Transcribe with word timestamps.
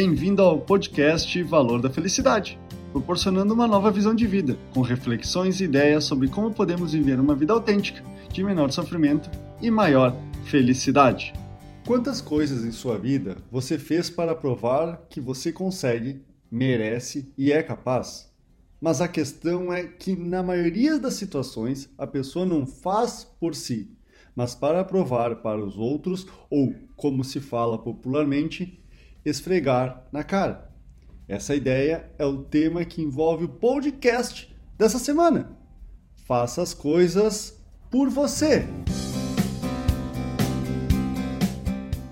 Bem-vindo 0.00 0.42
ao 0.42 0.60
podcast 0.60 1.42
Valor 1.42 1.82
da 1.82 1.90
Felicidade, 1.90 2.56
proporcionando 2.92 3.52
uma 3.52 3.66
nova 3.66 3.90
visão 3.90 4.14
de 4.14 4.28
vida, 4.28 4.56
com 4.72 4.80
reflexões 4.80 5.60
e 5.60 5.64
ideias 5.64 6.04
sobre 6.04 6.28
como 6.28 6.54
podemos 6.54 6.92
viver 6.92 7.18
uma 7.18 7.34
vida 7.34 7.52
autêntica, 7.52 8.00
de 8.32 8.44
menor 8.44 8.70
sofrimento 8.70 9.28
e 9.60 9.72
maior 9.72 10.14
felicidade. 10.44 11.32
Quantas 11.84 12.20
coisas 12.20 12.64
em 12.64 12.70
sua 12.70 12.96
vida 12.96 13.38
você 13.50 13.76
fez 13.76 14.08
para 14.08 14.36
provar 14.36 15.04
que 15.10 15.20
você 15.20 15.50
consegue, 15.50 16.22
merece 16.48 17.32
e 17.36 17.50
é 17.50 17.60
capaz? 17.60 18.32
Mas 18.80 19.00
a 19.00 19.08
questão 19.08 19.72
é 19.72 19.82
que, 19.82 20.14
na 20.14 20.44
maioria 20.44 20.96
das 20.96 21.14
situações, 21.14 21.90
a 21.98 22.06
pessoa 22.06 22.46
não 22.46 22.64
faz 22.64 23.24
por 23.40 23.52
si, 23.52 23.90
mas 24.36 24.54
para 24.54 24.84
provar 24.84 25.42
para 25.42 25.58
os 25.58 25.76
outros, 25.76 26.24
ou, 26.48 26.72
como 26.94 27.24
se 27.24 27.40
fala 27.40 27.76
popularmente, 27.76 28.78
esfregar 29.24 30.06
na 30.12 30.22
cara. 30.24 30.70
Essa 31.28 31.54
ideia 31.54 32.10
é 32.18 32.24
o 32.24 32.42
tema 32.42 32.84
que 32.84 33.02
envolve 33.02 33.44
o 33.44 33.48
podcast 33.48 34.54
dessa 34.76 34.98
semana. 34.98 35.50
Faça 36.24 36.62
as 36.62 36.72
coisas 36.72 37.58
por 37.90 38.08
você. 38.08 38.66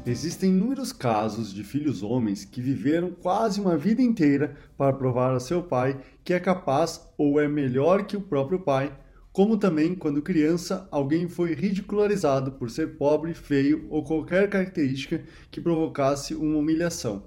Existem 0.06 0.50
inúmeros 0.50 0.92
casos 0.92 1.52
de 1.52 1.64
filhos 1.64 2.02
homens 2.02 2.44
que 2.44 2.60
viveram 2.60 3.10
quase 3.10 3.60
uma 3.60 3.76
vida 3.76 4.00
inteira 4.00 4.56
para 4.76 4.92
provar 4.92 5.34
a 5.34 5.40
seu 5.40 5.62
pai 5.62 6.00
que 6.22 6.32
é 6.32 6.38
capaz 6.38 7.08
ou 7.18 7.40
é 7.40 7.48
melhor 7.48 8.06
que 8.06 8.16
o 8.16 8.20
próprio 8.20 8.60
pai, 8.60 8.96
como 9.36 9.58
também 9.58 9.94
quando 9.94 10.22
criança 10.22 10.88
alguém 10.90 11.28
foi 11.28 11.52
ridicularizado 11.52 12.52
por 12.52 12.70
ser 12.70 12.96
pobre, 12.96 13.34
feio 13.34 13.86
ou 13.90 14.02
qualquer 14.02 14.48
característica 14.48 15.22
que 15.50 15.60
provocasse 15.60 16.34
uma 16.34 16.56
humilhação. 16.56 17.24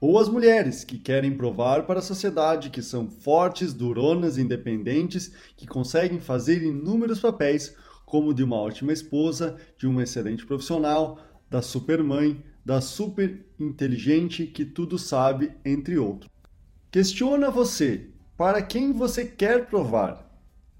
Ou 0.00 0.18
as 0.18 0.30
mulheres 0.30 0.82
que 0.82 0.98
querem 0.98 1.36
provar 1.36 1.84
para 1.84 1.98
a 1.98 2.02
sociedade 2.02 2.70
que 2.70 2.80
são 2.80 3.10
fortes, 3.10 3.74
duronas, 3.74 4.38
independentes, 4.38 5.30
que 5.58 5.66
conseguem 5.66 6.18
fazer 6.20 6.62
inúmeros 6.62 7.20
papéis, 7.20 7.76
como 8.06 8.32
de 8.32 8.42
uma 8.42 8.56
ótima 8.56 8.94
esposa, 8.94 9.58
de 9.76 9.86
uma 9.86 10.04
excelente 10.04 10.46
profissional, 10.46 11.18
da 11.50 11.60
supermãe, 11.60 12.42
da 12.64 12.80
super 12.80 13.44
inteligente 13.60 14.46
que 14.46 14.64
tudo 14.64 14.98
sabe, 14.98 15.52
entre 15.66 15.98
outros. 15.98 16.30
Questiona 16.90 17.50
você, 17.50 18.08
para 18.38 18.62
quem 18.62 18.90
você 18.90 19.26
quer 19.26 19.66
provar? 19.66 20.25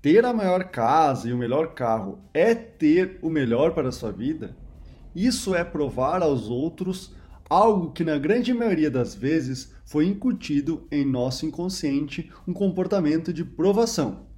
Ter 0.07 0.25
a 0.25 0.33
maior 0.33 0.71
casa 0.71 1.29
e 1.29 1.33
o 1.33 1.37
melhor 1.37 1.75
carro 1.75 2.21
é 2.33 2.55
ter 2.55 3.19
o 3.23 3.29
melhor 3.29 3.75
para 3.75 3.89
a 3.89 3.93
sua 3.93 4.13
vida? 4.13 4.57
Isso 5.17 5.53
é 5.53 5.65
provar 5.65 6.23
aos 6.23 6.49
outros 6.49 7.13
algo 7.51 7.91
que 7.91 8.05
na 8.05 8.17
grande 8.17 8.55
maioria 8.55 8.89
das 8.89 9.17
vezes 9.17 9.73
foi 9.85 10.07
incutido 10.07 10.87
em 10.93 11.05
nosso 11.05 11.45
inconsciente 11.45 12.31
um 12.47 12.53
comportamento 12.53 13.33
de 13.33 13.45
provação. 13.45 14.29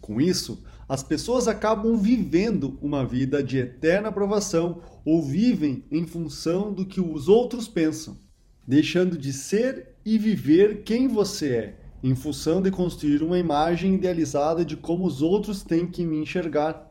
Com 0.00 0.20
isso, 0.20 0.62
as 0.88 1.02
pessoas 1.02 1.48
acabam 1.48 1.96
vivendo 1.96 2.78
uma 2.80 3.04
vida 3.04 3.42
de 3.42 3.58
eterna 3.58 4.10
aprovação 4.10 4.80
ou 5.04 5.20
vivem 5.20 5.84
em 5.90 6.06
função 6.06 6.72
do 6.72 6.86
que 6.86 7.00
os 7.00 7.26
outros 7.28 7.66
pensam, 7.66 8.16
deixando 8.64 9.18
de 9.18 9.32
ser 9.32 9.96
e 10.04 10.16
viver 10.16 10.84
quem 10.84 11.08
você 11.08 11.48
é, 11.48 11.79
em 12.02 12.14
função 12.14 12.62
de 12.62 12.70
construir 12.70 13.22
uma 13.22 13.38
imagem 13.38 13.94
idealizada 13.94 14.64
de 14.64 14.76
como 14.76 15.06
os 15.06 15.22
outros 15.22 15.62
têm 15.62 15.86
que 15.86 16.04
me 16.04 16.18
enxergar. 16.18 16.90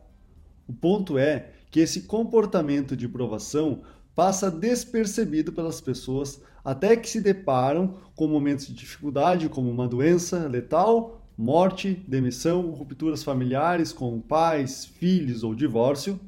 O 0.68 0.72
ponto 0.72 1.18
é 1.18 1.50
que 1.70 1.80
esse 1.80 2.02
comportamento 2.02 2.96
de 2.96 3.08
provação 3.08 3.82
passa 4.14 4.50
despercebido 4.50 5.52
pelas 5.52 5.80
pessoas 5.80 6.40
até 6.64 6.96
que 6.96 7.08
se 7.08 7.20
deparam 7.20 7.96
com 8.14 8.26
momentos 8.26 8.66
de 8.66 8.74
dificuldade, 8.74 9.48
como 9.48 9.70
uma 9.70 9.88
doença 9.88 10.46
letal 10.46 11.20
morte, 11.40 12.04
demissão, 12.06 12.70
rupturas 12.70 13.24
familiares 13.24 13.94
com 13.94 14.20
pais, 14.20 14.84
filhos 14.84 15.42
ou 15.42 15.54
divórcio. 15.54 16.20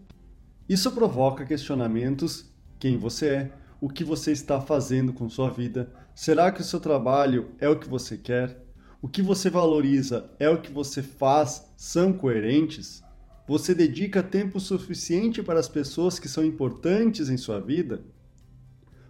Isso 0.66 0.91
provoca 0.91 1.44
questionamentos: 1.44 2.50
quem 2.78 2.97
você 2.97 3.28
é, 3.28 3.53
o 3.78 3.91
que 3.91 4.03
você 4.03 4.32
está 4.32 4.59
fazendo 4.59 5.12
com 5.12 5.28
sua 5.28 5.50
vida, 5.50 5.92
será 6.15 6.50
que 6.50 6.62
o 6.62 6.65
seu 6.65 6.81
trabalho 6.81 7.50
é 7.60 7.69
o 7.69 7.78
que 7.78 7.87
você 7.87 8.16
quer? 8.16 8.65
O 9.02 9.08
que 9.08 9.20
você 9.20 9.50
valoriza 9.50 10.30
é 10.38 10.48
o 10.48 10.60
que 10.62 10.70
você 10.70 11.02
faz, 11.02 11.66
são 11.76 12.12
coerentes? 12.12 13.02
Você 13.48 13.74
dedica 13.74 14.22
tempo 14.22 14.60
suficiente 14.60 15.42
para 15.42 15.58
as 15.58 15.68
pessoas 15.68 16.20
que 16.20 16.28
são 16.28 16.44
importantes 16.44 17.28
em 17.28 17.36
sua 17.36 17.60
vida? 17.60 18.04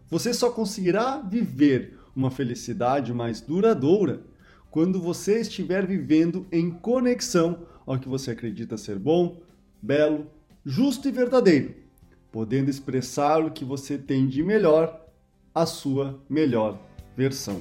Você 0.09 0.33
só 0.33 0.51
conseguirá 0.51 1.19
viver 1.19 1.99
uma 2.17 2.31
felicidade 2.31 3.13
mais 3.13 3.43
duradoura 3.43 4.23
quando 4.71 4.99
você 4.99 5.43
estiver 5.43 5.87
vivendo 5.87 6.47
em 6.51 6.71
conexão 6.71 7.67
ao 7.85 7.99
que 7.99 8.09
você 8.09 8.31
acredita 8.31 8.79
ser 8.79 8.99
bom, 8.99 9.43
belo, 9.83 10.27
justo 10.65 11.07
e 11.07 11.13
verdadeiro, 11.13 11.75
podendo 12.31 12.71
expressar 12.71 13.45
o 13.45 13.51
que 13.51 13.65
você 13.65 13.99
tem 13.99 14.27
de 14.27 14.43
melhor, 14.43 15.07
a 15.55 15.67
sua 15.67 16.19
melhor 16.31 16.81
versão. 17.15 17.61